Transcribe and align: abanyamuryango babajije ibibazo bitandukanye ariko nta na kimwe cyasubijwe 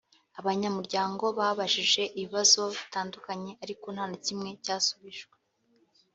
abanyamuryango 0.39 1.25
babajije 1.37 2.03
ibibazo 2.17 2.61
bitandukanye 2.75 3.51
ariko 3.63 3.85
nta 3.95 4.05
na 4.11 4.17
kimwe 4.25 4.49
cyasubijwe 4.63 5.35